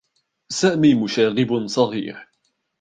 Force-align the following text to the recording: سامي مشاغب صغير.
سامي 0.49 0.93
مشاغب 0.95 1.67
صغير. 1.67 2.27